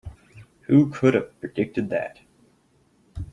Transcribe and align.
Who 0.61 0.89
could 0.89 1.13
have 1.13 1.39
predicted 1.41 1.91
that? 1.91 2.21